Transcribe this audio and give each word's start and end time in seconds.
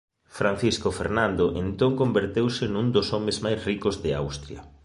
Francisco 0.39 0.89
Fernando 0.99 1.45
entón 1.63 1.91
converteuse 2.01 2.65
nun 2.73 2.87
dos 2.95 3.07
homes 3.13 3.37
máis 3.45 3.59
ricos 3.69 3.95
de 4.03 4.09
Austria. 4.21 4.59